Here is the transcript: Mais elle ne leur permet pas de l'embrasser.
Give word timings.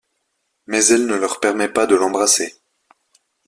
Mais 0.65 0.83
elle 0.87 1.05
ne 1.05 1.13
leur 1.13 1.39
permet 1.39 1.69
pas 1.69 1.85
de 1.85 1.93
l'embrasser. 1.93 2.55